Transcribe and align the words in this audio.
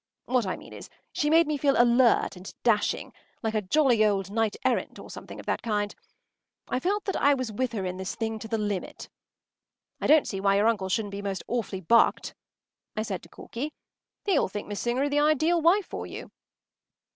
What 0.25 0.47
I 0.47 0.57
mean 0.57 0.73
is, 0.73 0.89
she 1.11 1.29
made 1.29 1.45
me 1.45 1.57
feel 1.57 1.79
alert 1.79 2.35
and 2.35 2.51
dashing, 2.63 3.13
like 3.43 3.53
a 3.53 3.61
jolly 3.61 4.03
old 4.03 4.31
knight 4.31 4.55
errant 4.65 4.97
or 4.97 5.11
something 5.11 5.39
of 5.39 5.45
that 5.45 5.61
kind. 5.61 5.93
I 6.67 6.79
felt 6.79 7.05
that 7.05 7.15
I 7.15 7.35
was 7.35 7.51
with 7.51 7.73
her 7.73 7.85
in 7.85 7.97
this 7.97 8.15
thing 8.15 8.39
to 8.39 8.47
the 8.47 8.57
limit. 8.57 9.09
“I 9.99 10.07
don’t 10.07 10.25
see 10.27 10.41
why 10.41 10.55
your 10.55 10.65
uncle 10.65 10.89
shouldn’t 10.89 11.11
be 11.11 11.21
most 11.21 11.43
awfully 11.47 11.81
bucked,” 11.81 12.33
I 12.95 13.03
said 13.03 13.21
to 13.21 13.29
Corky. 13.29 13.73
“He 14.25 14.39
will 14.39 14.49
think 14.49 14.67
Miss 14.67 14.79
Singer 14.79 15.07
the 15.07 15.19
ideal 15.19 15.61
wife 15.61 15.85
for 15.85 16.07
you. 16.07 16.31